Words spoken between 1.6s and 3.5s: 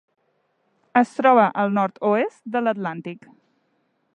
al nord-oest de l'Atlàntic.